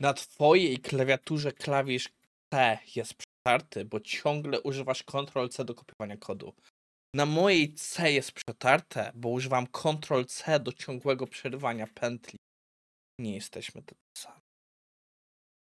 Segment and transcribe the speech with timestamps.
[0.00, 2.08] na twojej klawiaturze klawisz
[2.52, 6.54] C jest przetarty, bo ciągle używasz Ctrl-C do kopiowania kodu.
[7.14, 12.38] Na mojej C jest przetarte, bo używam Ctrl-C do ciągłego przerywania pętli.
[13.20, 14.40] Nie jesteśmy tacy sami.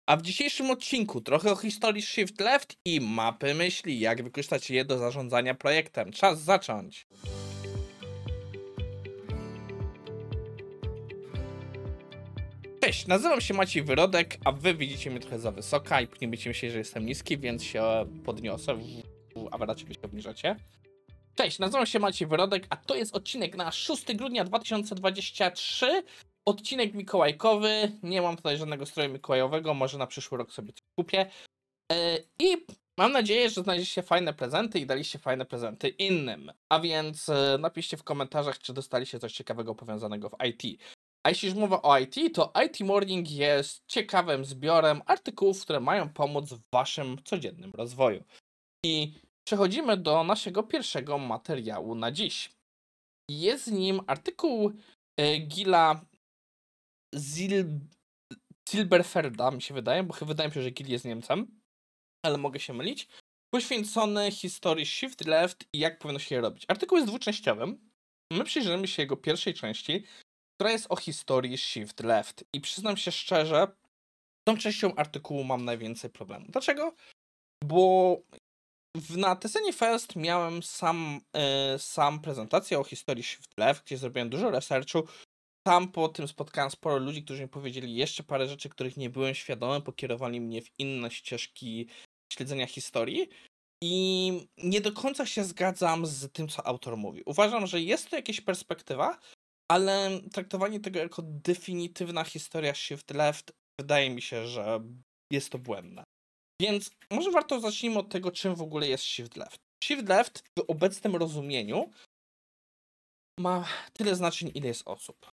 [0.09, 4.85] A w dzisiejszym odcinku trochę o historii Shift Left i mapy myśli, jak wykorzystać je
[4.85, 6.11] do zarządzania projektem.
[6.11, 7.07] Czas zacząć!
[12.85, 16.71] Cześć, nazywam się Maciej Wyrodek, a wy widzicie mnie trochę za wysoka i będziecie myśleć,
[16.71, 17.83] że jestem niski, więc się
[18.25, 18.77] podniosę,
[19.51, 20.55] a wy raczej się obniżacie.
[21.35, 26.03] Cześć, nazywam się Maciej Wyrodek, a to jest odcinek na 6 grudnia 2023.
[26.45, 27.91] Odcinek mikołajkowy.
[28.03, 31.31] Nie mam tutaj żadnego stroju mikołajowego, może na przyszły rok sobie coś kupię.
[31.91, 32.57] E, I
[32.97, 36.51] mam nadzieję, że znajdziecie fajne prezenty i daliście fajne prezenty innym.
[36.69, 40.81] A więc e, napiszcie w komentarzach, czy dostaliście coś ciekawego powiązanego w IT.
[41.25, 46.09] A jeśli już mowa o IT, to IT Morning jest ciekawym zbiorem artykułów, które mają
[46.09, 48.23] pomóc w waszym codziennym rozwoju.
[48.85, 49.13] I
[49.47, 52.51] przechodzimy do naszego pierwszego materiału na dziś.
[53.31, 54.71] Jest nim artykuł
[55.19, 56.01] e, Gila
[57.15, 57.79] Zil...
[58.69, 61.61] Silberferda, mi się wydaje, bo wydaje mi się, że Gil jest Niemcem,
[62.25, 63.07] ale mogę się mylić,
[63.53, 66.65] poświęcony historii Shift Left i jak powinno się je robić.
[66.67, 67.89] Artykuł jest dwuczęściowym.
[68.33, 70.03] My przyjrzymy się jego pierwszej części,
[70.55, 72.43] która jest o historii Shift Left.
[72.53, 73.67] I przyznam się szczerze,
[74.47, 76.51] tą częścią artykułu mam najwięcej problemów.
[76.51, 76.93] Dlaczego?
[77.63, 78.17] Bo
[78.97, 84.29] w, na Tesenie Fest miałem sam, e, sam prezentację o historii Shift Left, gdzie zrobiłem
[84.29, 85.03] dużo researchu.
[85.67, 89.35] Tam po tym spotkałem sporo ludzi, którzy mi powiedzieli jeszcze parę rzeczy, których nie byłem
[89.35, 91.87] świadomy, pokierowali mnie w inne ścieżki
[92.33, 93.29] śledzenia historii.
[93.83, 97.23] I nie do końca się zgadzam z tym, co autor mówi.
[97.25, 99.19] Uważam, że jest to jakaś perspektywa,
[99.71, 104.81] ale traktowanie tego jako definitywna historia Shift Left wydaje mi się, że
[105.31, 106.03] jest to błędne.
[106.61, 109.57] Więc może warto zacznijmy od tego, czym w ogóle jest Shift Left.
[109.83, 111.91] Shift Left w obecnym rozumieniu
[113.39, 115.29] ma tyle znaczeń, ile jest osób.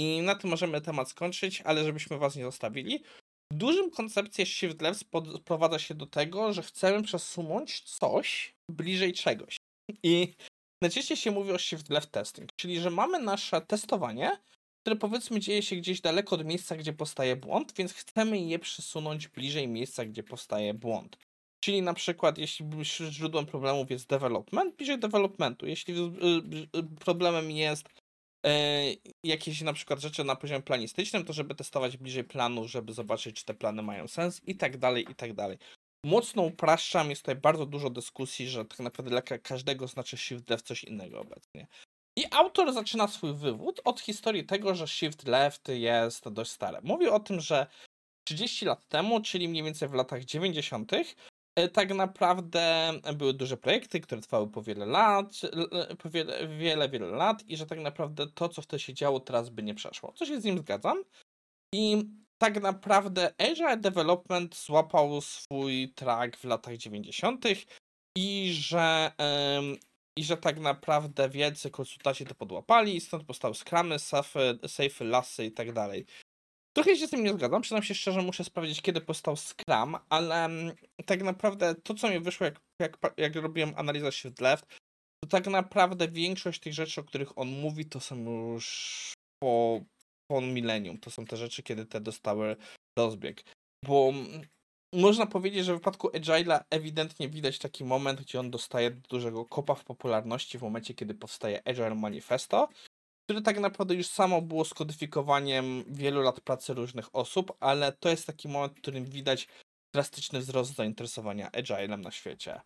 [0.00, 3.02] I na tym możemy temat skończyć, ale żebyśmy was nie zostawili.
[3.52, 5.04] W dużym koncepcji Shift Left
[5.40, 9.56] sprowadza się do tego, że chcemy przesunąć coś bliżej czegoś.
[10.02, 10.34] I
[10.84, 14.38] najczęściej się mówi o Shift Left Testing, czyli że mamy nasze testowanie,
[14.80, 19.28] które powiedzmy dzieje się gdzieś daleko od miejsca, gdzie powstaje błąd, więc chcemy je przesunąć
[19.28, 21.16] bliżej miejsca, gdzie powstaje błąd.
[21.60, 22.66] Czyli na przykład, jeśli
[23.10, 25.66] źródłem problemów jest development, bliżej developmentu.
[25.66, 27.88] Jeśli y, y, problemem jest
[28.46, 28.84] e,
[29.22, 33.44] jakieś na przykład rzeczy na poziomie planistycznym, to żeby testować bliżej planu, żeby zobaczyć, czy
[33.44, 35.58] te plany mają sens i tak dalej, i tak dalej.
[36.04, 40.50] Mocno upraszczam, jest tutaj bardzo dużo dyskusji, że tak naprawdę dla ka- każdego znaczy Shift
[40.50, 41.66] Left coś innego obecnie.
[42.16, 46.80] I autor zaczyna swój wywód od historii tego, że Shift Left jest dość stare.
[46.82, 47.66] Mówi o tym, że
[48.24, 50.92] 30 lat temu, czyli mniej więcej w latach 90.,
[51.56, 55.32] e, tak naprawdę były duże projekty, które trwały po wiele lat,
[56.02, 59.50] po wiele, wiele, wiele lat i że tak naprawdę to, co wtedy się działo, teraz
[59.50, 60.12] by nie przeszło.
[60.12, 61.04] Co się z nim zgadzam.
[61.74, 62.04] I
[62.38, 67.44] tak naprawdę Agile Development złapał swój track w latach 90.
[68.16, 69.12] i że,
[70.18, 75.44] i że tak naprawdę wielcy konsultanci to podłapali i stąd powstały Scrumy, Safy, Safy, Lasy
[75.44, 76.06] i tak dalej.
[76.76, 80.48] Trochę się z tym nie zgadzam, przyznam się szczerze, muszę sprawdzić kiedy powstał Scrum, ale
[81.06, 84.66] tak naprawdę to co mi wyszło jak, jak, jak robiłem analizę Shift Left,
[85.24, 89.12] to tak naprawdę większość tych rzeczy, o których on mówi, to są już
[89.42, 89.80] po,
[90.34, 90.98] po milenium.
[90.98, 92.56] To są te rzeczy, kiedy te dostały
[92.98, 93.44] rozbieg.
[93.84, 94.46] Bo mm,
[94.92, 99.74] można powiedzieć, że w wypadku Agile'a ewidentnie widać taki moment, gdzie on dostaje dużego kopa
[99.74, 102.68] w popularności w momencie, kiedy powstaje Agile Manifesto,
[103.24, 108.26] które tak naprawdę już samo było skodyfikowaniem wielu lat pracy różnych osób, ale to jest
[108.26, 109.48] taki moment, w którym widać
[109.94, 112.60] drastyczny wzrost zainteresowania Agilem na świecie.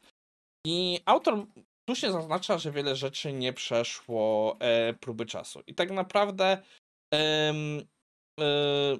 [0.67, 1.47] I autor
[1.89, 5.63] słusznie zaznacza, że wiele rzeczy nie przeszło e, próby czasu.
[5.67, 6.63] I tak naprawdę
[7.13, 7.83] em,
[8.41, 8.97] e,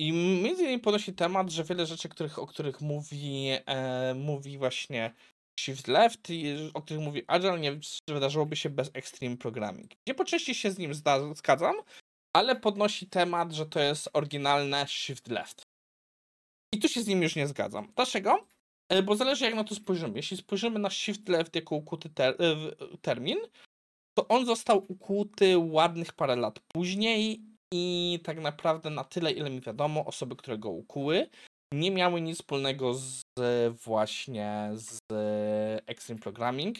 [0.00, 5.14] i między innymi podnosi temat, że wiele rzeczy, których, o których mówi, e, mówi właśnie
[5.60, 6.28] Shift Left,
[6.74, 9.90] o których mówi Agile, nie wydarzyłoby się bez Extreme Programming.
[10.06, 11.76] Gdzie po części się z nim zda- zgadzam,
[12.36, 15.62] ale podnosi temat, że to jest oryginalne Shift Left.
[16.74, 17.92] I tu się z nim już nie zgadzam.
[17.96, 18.46] Dlaczego?
[18.88, 20.16] E, Bo zależy jak na to spojrzymy.
[20.16, 22.56] Jeśli spojrzymy na Shift Left jako ukuty ter e,
[23.02, 23.38] termin,
[24.18, 27.40] to on został ukuty ładnych parę lat później
[27.74, 31.26] i tak naprawdę na tyle, ile mi wiadomo, osoby, które go ukuły,
[31.74, 33.22] nie miały nic wspólnego z
[33.84, 34.98] właśnie z
[35.86, 36.78] Extreme Programming.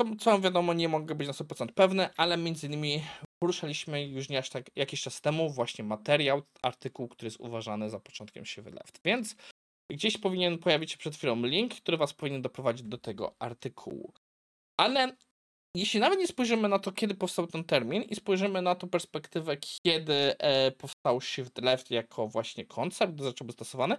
[0.00, 3.02] To, co wiadomo, nie mogę być na 100% pewny, ale między innymi
[3.42, 8.00] poruszaliśmy już nie aż tak jakiś czas temu właśnie materiał, artykuł, który jest uważany za
[8.00, 9.00] początkiem siwy left.
[9.04, 9.36] Więc
[9.92, 14.12] gdzieś powinien pojawić się przed chwilą link, który was powinien doprowadzić do tego artykułu.
[14.80, 15.16] Ale
[15.78, 19.56] jeśli nawet nie spojrzymy na to, kiedy powstał ten termin i spojrzymy na tą perspektywę,
[19.56, 23.96] kiedy e, powstał Shift Left jako właśnie koncept, zaczął być stosowany,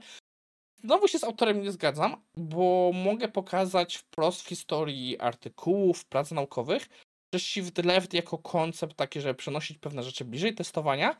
[0.83, 6.89] znowu się z autorem nie zgadzam, bo mogę pokazać wprost w historii artykułów, prac naukowych,
[7.33, 11.15] że Shift Left jako koncept taki, żeby przenosić pewne rzeczy bliżej testowania,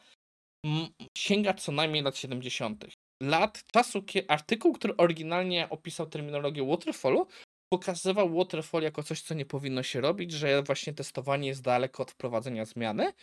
[1.17, 2.85] sięga co najmniej lat 70.
[3.23, 7.27] Lat czasu, kiedy artykuł, który oryginalnie opisał terminologię waterfallu,
[7.74, 12.12] pokazywał waterfall jako coś, co nie powinno się robić, że właśnie testowanie jest daleko od
[12.12, 13.13] wprowadzenia zmiany.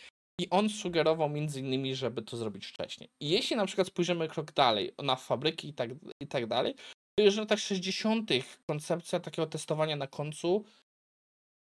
[0.41, 3.09] I on sugerował między innymi, żeby to zrobić wcześniej.
[3.21, 5.89] I jeśli na przykład spojrzymy krok dalej, na fabryki i tak,
[6.23, 6.75] i tak dalej,
[7.15, 8.29] to już w latach 60.
[8.69, 10.65] koncepcja takiego testowania na końcu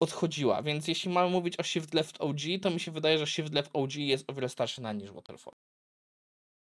[0.03, 0.62] odchodziła.
[0.62, 3.71] Więc jeśli mamy mówić o Shift Left OG, to mi się wydaje, że Shift Left
[3.73, 5.55] OG jest o wiele starszy na niż Waterfall.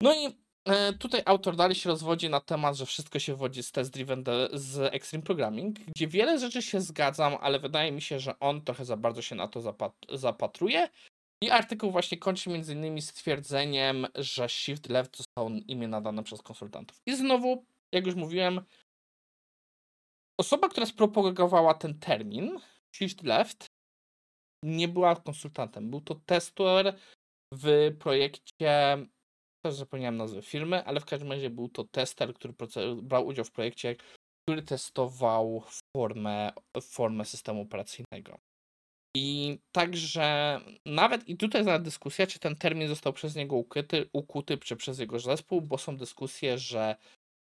[0.01, 0.46] No i
[0.99, 4.23] tutaj autor dalej się rozwodzi na temat, że wszystko się wodzi z test driven
[4.53, 8.85] z Extreme Programming, gdzie wiele rzeczy się zgadzam, ale wydaje mi się, że on trochę
[8.85, 10.89] za bardzo się na to zapat zapatruje.
[11.43, 16.97] I artykuł właśnie kończy między innymi stwierdzeniem, że Shift Left zostało imię nadane przez konsultantów.
[17.05, 18.61] I znowu, jak już mówiłem,
[20.39, 22.59] osoba, która spropagowała ten termin,
[22.95, 23.65] Shift Left,
[24.63, 25.89] nie była konsultantem.
[25.89, 26.97] Był to tester
[27.53, 28.97] w projekcie
[29.67, 32.53] też zapomniałem nazwy firmy, ale w każdym razie był to tester, który
[33.01, 33.95] brał udział w projekcie,
[34.45, 35.63] który testował
[35.97, 38.37] formę, formę systemu operacyjnego.
[39.17, 44.57] I także nawet, i tutaj jest dyskusja, czy ten termin został przez niego ukuty, ukuty,
[44.57, 46.95] czy przez jego zespół, bo są dyskusje, że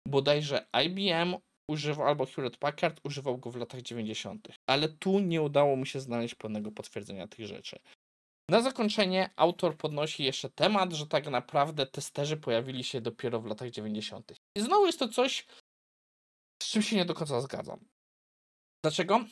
[0.09, 1.37] bodajże IBM
[1.71, 6.01] używał, albo Hewlett Packard używał go w latach 90., ale tu nie udało mi się
[6.01, 7.79] znaleźć pełnego potwierdzenia tych rzeczy.
[8.51, 13.71] Na zakończenie autor podnosi jeszcze temat, że tak naprawdę testerzy pojawili się dopiero w latach
[13.71, 14.33] 90.
[14.57, 15.47] I znowu jest to coś,
[16.63, 17.85] z czym się nie do końca zgadzam.
[18.85, 19.25] Dlaczego?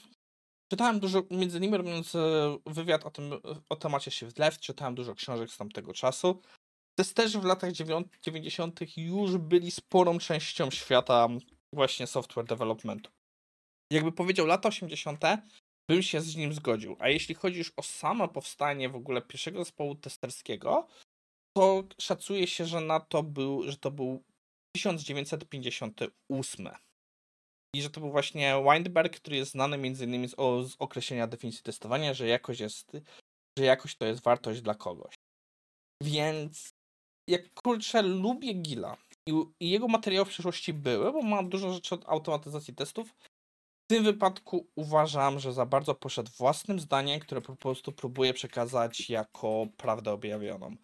[0.70, 3.32] Czytałem dużo, między innymi robiąc e, wywiad o tym,
[3.68, 6.42] o temacie Shift Left, czytałem dużo książek z tamtego czasu.
[6.98, 7.72] Testerzy w latach
[8.22, 8.80] 90.
[8.96, 11.28] już byli sporą częścią świata
[11.72, 13.10] właśnie software developmentu.
[13.92, 15.20] Jakby powiedział lata 80.,
[15.90, 16.96] bym się z nim zgodził.
[16.98, 20.86] A jeśli chodzi już o samo powstanie w ogóle pierwszego zespołu testerskiego,
[21.56, 24.22] to szacuje się, że na to był, że to był
[24.76, 26.68] 1958.
[27.76, 31.26] I że to był właśnie Weinberg, który jest znany między innymi z, o, z określenia
[31.26, 32.92] definicji testowania, że jakość jest,
[33.58, 35.14] że jakość to jest wartość dla kogoś.
[36.02, 36.70] Więc
[37.28, 38.96] jak kurczę, lubię Gila
[39.28, 43.14] i, i jego materiały w przeszłości były, bo ma dużo rzeczy od automatyzacji testów,
[43.86, 49.10] w tym wypadku uważam, że za bardzo poszedł własnym zdaniem, które po prostu próbuje przekazać
[49.10, 50.76] jako prawdę objawioną.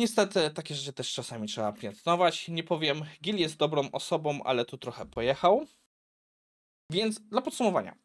[0.00, 2.48] Niestety takie rzeczy też czasami trzeba piętnować.
[2.48, 5.66] Nie powiem, Gil jest dobrą osobą, ale tu trochę pojechał.
[6.92, 7.98] Więc dla podsumowania,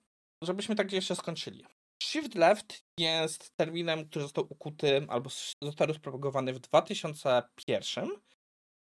[0.44, 1.66] żebyśmy tak jeszcze skończyli.
[2.04, 5.30] Shift Left jest terminem, który został ukuty albo
[5.62, 8.10] został rozpropagowany w 2001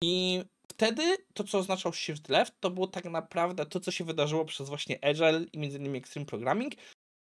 [0.03, 0.43] i
[0.79, 4.69] wtedy to, co oznaczał Shift Left, to było tak naprawdę to, co się wydarzyło przez
[4.69, 6.73] właśnie Agile i między innymi Extreme Programming,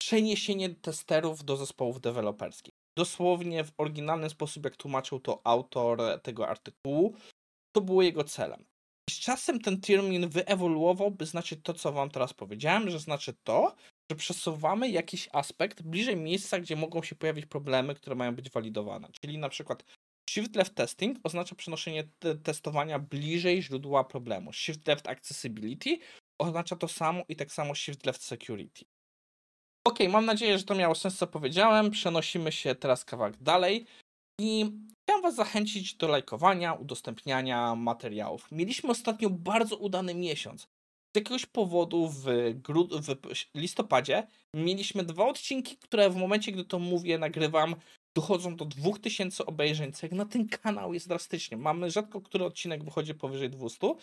[0.02, 2.74] przeniesienie testerów do zespołów deweloperskich.
[2.98, 7.16] Dosłownie w oryginalny sposób, jak tłumaczył to autor tego artykułu,
[7.76, 8.66] to było jego celem.
[9.10, 13.34] I z czasem ten termin wyewoluował, by znaczyć to, co wam teraz powiedziałem, że znaczy
[13.44, 13.76] to,
[14.12, 19.08] że przesuwamy jakiś aspekt bliżej miejsca, gdzie mogą się pojawić problemy, które mają być walidowane.
[19.22, 19.84] Czyli na przykład
[20.30, 24.54] Shift Left Testing oznacza przenoszenie te testowania bliżej źródła problemu.
[24.54, 25.98] Shift Left Accessibility
[26.42, 28.86] oznacza to samo i tak samo Shift Left Security.
[29.88, 31.92] Ok, mam nadzieję, że to miało sens, co powiedziałem.
[31.92, 33.86] Przenosimy się teraz kawałek dalej
[34.42, 34.72] i
[35.04, 38.52] chciałem Was zachęcić do lajkowania, udostępniania materiałów.
[38.52, 40.62] Mieliśmy ostatnio bardzo udany miesiąc.
[40.62, 42.24] Z jakiegoś powodu w,
[43.04, 47.76] w listopadzie mieliśmy dwa odcinki, które w momencie, gdy to mówię, nagrywam,
[48.16, 51.58] dochodzą do 2000 obejrzeń, co jak na ten kanał jest drastycznie.
[51.58, 53.96] Mamy rzadko który odcinek wychodzi powyżej 200,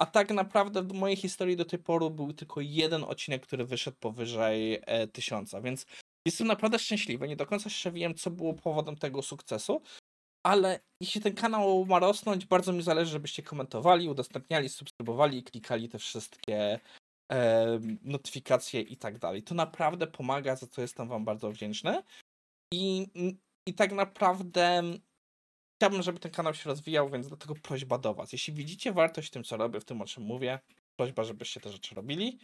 [0.00, 3.96] a tak naprawdę w mojej historii do tej pory był tylko jeden odcinek, który wyszedł
[4.00, 5.86] powyżej e, 1000, więc
[6.26, 7.28] jestem naprawdę szczęśliwy.
[7.28, 9.82] Nie do końca jeszcze wiem, co było powodem tego sukcesu,
[10.46, 15.88] ale jeśli ten kanał ma rosnąć, bardzo mi zależy, żebyście komentowali, udostępniali, subskrybowali i klikali
[15.88, 16.80] te wszystkie
[17.32, 19.42] e, notyfikacje i tak dalej.
[19.42, 22.02] To naprawdę pomaga, za co jestem Wam bardzo wdzięczny.
[22.74, 23.06] I
[23.66, 24.82] i tak naprawdę
[25.76, 28.32] chciałbym, żeby ten kanał się rozwijał, więc dlatego prośba do Was.
[28.32, 30.58] Jeśli widzicie wartość w tym, co robię, w tym, o czym mówię,
[30.96, 32.38] prośba, żebyście te rzeczy robili.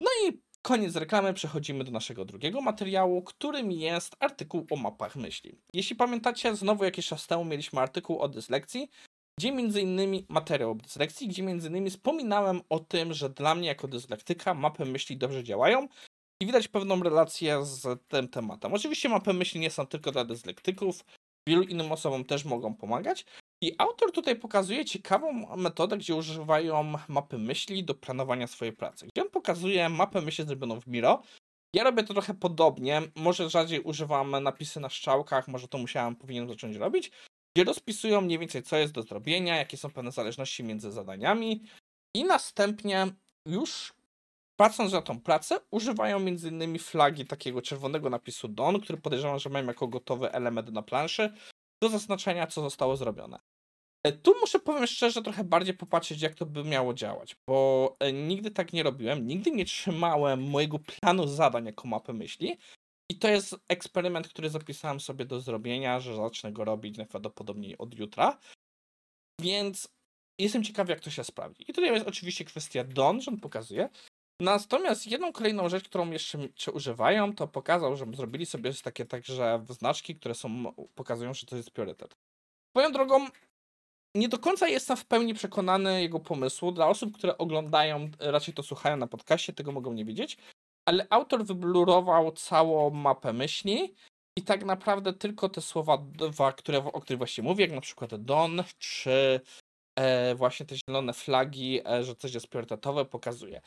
[0.00, 5.58] No i Koniec reklamy, przechodzimy do naszego drugiego materiału, którym jest artykuł o mapach myśli.
[5.72, 8.90] Jeśli pamiętacie, znowu jakiś czas temu mieliśmy artykuł o dyslekcji,
[9.38, 13.68] gdzie między innymi materiał o dyslekcji, gdzie między innymi wspominałem o tym, że dla mnie
[13.68, 15.88] jako dyslektyka mapy myśli dobrze działają
[16.40, 18.74] i widać pewną relację z tym tematem.
[18.74, 21.04] Oczywiście mapy myśli nie są tylko dla dyslektyków,
[21.48, 23.24] wielu innym osobom też mogą pomagać.
[23.62, 29.06] I autor tutaj pokazuje ciekawą metodę, gdzie używają mapy myśli do planowania swojej pracy.
[29.06, 31.22] Gdzie on pokazuje mapę myśli zrobioną w Miro.
[31.74, 36.48] Ja robię to trochę podobnie, może rzadziej używam napisy na strzałkach, może to musiałem, powinienem
[36.48, 37.10] zacząć robić,
[37.56, 41.62] gdzie rozpisują mniej więcej co jest do zrobienia, jakie są pewne zależności między zadaniami
[42.16, 43.06] i następnie
[43.46, 43.92] już
[44.60, 46.78] patrząc na tą pracę, używają m.in.
[46.78, 51.32] flagi takiego czerwonego napisu DON, który podejrzewam, że mają jako gotowy element na planszy
[51.82, 53.38] do zaznaczenia, co zostało zrobione.
[54.06, 58.12] E, Tu muszę powiem szczerze trochę bardziej popatrzeć, jak to by miało działać, bo e,
[58.12, 62.58] nigdy tak nie robiłem, nigdy nie trzymałem mojego planu zadań jako mapy myśli.
[63.10, 67.98] I to jest eksperyment, który zapisałem sobie do zrobienia, że zacznę go robić najprawdopodobniej od
[67.98, 68.38] jutra.
[69.40, 69.88] Więc
[70.38, 71.64] jestem ciekawy, jak to się sprawdzi.
[71.68, 73.88] I tutaj jest oczywiście kwestia DON, że on pokazuje.
[74.40, 80.16] Natomiast jedną kolejną rzecz, którą jeszcze używają, to pokazał, że zrobili sobie takie także znaczki,
[80.16, 82.16] które są, pokazują, że to jest priorytet.
[82.76, 83.26] Swoją drogą,
[84.14, 86.72] nie do końca jestem w pełni przekonany jego pomysłu.
[86.72, 90.36] Dla osób, które oglądają, raczej to słuchają na podcaście, tego mogą nie wiedzieć.
[90.88, 93.94] Ale autor wyblurował całą mapę myśli
[94.38, 98.24] i tak naprawdę tylko te słowa dwa, które, o których właśnie mówię, jak na przykład
[98.24, 99.40] Don, czy
[99.98, 103.60] e, właśnie te zielone flagi, e, że coś jest priorytetowe, pokazuje.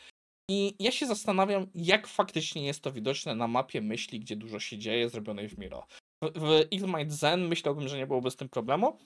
[0.49, 4.77] I ja się zastanawiam, jak faktycznie jest to widoczne na mapie myśli, gdzie dużo się
[4.77, 5.87] dzieje, zrobionej w Miro.
[6.23, 8.99] W, w Igmite Zen myślałbym, że nie byłoby z tym problemu,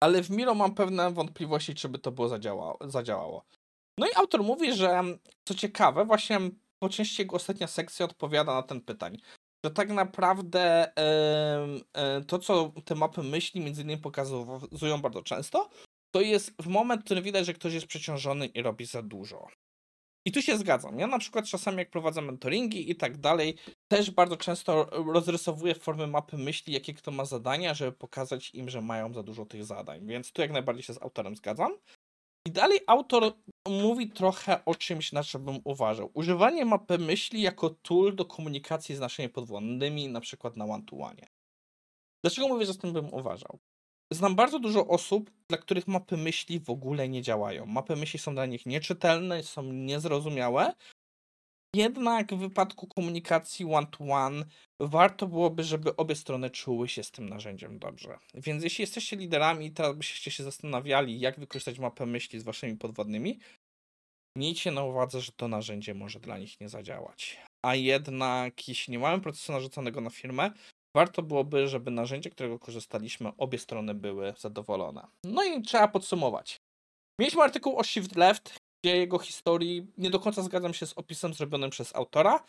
[0.00, 2.78] ale w Miro mam pewne wątpliwości, czy by to było zadziałało.
[2.84, 3.44] zadziałało.
[3.98, 5.02] No i autor mówi, że
[5.44, 6.40] co ciekawe, właśnie
[6.78, 9.18] po części jego ostatnia sekcja odpowiada na ten pytań.
[9.64, 15.70] Że tak naprawdę em, e, to, co te mapy myśli między innymi pokazują bardzo często,
[16.14, 19.48] to jest w moment, w którym widać, że ktoś jest przeciążony i robi za dużo.
[20.26, 20.98] I tu się zgadzam.
[20.98, 23.54] Ja na przykład czasami jak prowadzę mentoringi i tak dalej,
[23.88, 28.70] też bardzo często rozrysowuję w formie mapy myśli, jakie kto ma zadania, żeby pokazać im,
[28.70, 30.06] że mają za dużo tych zadań.
[30.06, 31.72] Więc tu jak najbardziej się z autorem zgadzam.
[32.48, 33.32] I dalej autor
[33.68, 36.10] mówi trochę o czymś, na czym bym uważał.
[36.14, 41.26] Używanie mapy myśli jako tool do komunikacji z naszymi podwładnymi, na przykład na one-to-one.
[42.24, 43.58] Dlaczego mówię, że z tym bym uważał?
[44.12, 47.66] Znam bardzo dużo osób, dla których mapy myśli w ogóle nie działają.
[47.66, 50.72] Mapy myśli są dla nich nieczytelne, są niezrozumiałe.
[51.74, 54.44] Jednak w wypadku komunikacji one-to-one
[54.80, 58.18] warto byłoby, żeby obie strony czuły się z tym narzędziem dobrze.
[58.34, 62.76] Więc jeśli jesteście liderami i teraz byście się zastanawiali, jak wykorzystać mapę myśli z waszymi
[62.76, 63.38] podwładnymi,
[64.36, 67.40] miejcie na uwadze, że to narzędzie może dla nich nie zadziałać.
[67.64, 70.50] A jednak, jeśli nie mamy procesu narzuconego na firmę,
[70.96, 75.06] warto byłoby, żeby narzędzie, którego korzystaliśmy, obie strony były zadowolone.
[75.24, 76.56] No i trzeba podsumować.
[77.20, 81.34] Mieliśmy artykuł o Shift Left, gdzie jego historii nie do końca zgadzam się z opisem
[81.34, 82.44] zrobionym przez autora,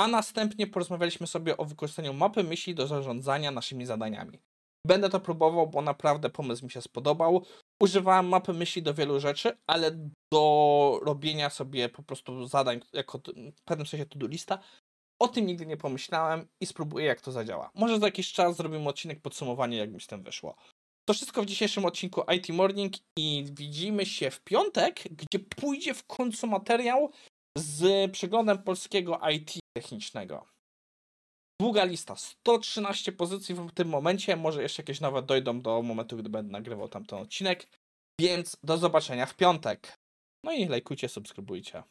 [0.00, 4.38] a następnie porozmawialiśmy sobie o wykorzystaniu mapy myśli do zarządzania naszymi zadaniami.
[4.86, 7.44] Będę to próbował, bo naprawdę pomysł mi się spodobał.
[7.82, 9.90] Używałem mapy myśli do wielu rzeczy, ale
[10.32, 13.18] do robienia sobie po prostu zadań jako
[13.56, 14.58] w pewnym sensie to do lista
[15.18, 17.70] o tym nigdy nie pomyślałem i spróbuję, jak to zadziała.
[17.74, 20.56] Może za jakiś czas zrobimy odcinek podsumowanie, jak mi z tym wyszło.
[21.08, 26.04] To wszystko w dzisiejszym odcinku IT Morning i widzimy się w piątek, gdzie pójdzie w
[26.04, 27.10] końcu materiał
[27.58, 30.46] z przeglądem polskiego IT technicznego.
[31.60, 36.28] Długa lista, 113 pozycji w tym momencie, może jeszcze jakieś nowe dojdą do momentu, gdy
[36.28, 37.66] będę nagrywał tamten odcinek,
[38.20, 39.96] więc do zobaczenia w piątek.
[40.44, 41.82] No i lajkujcie, subskrybujcie.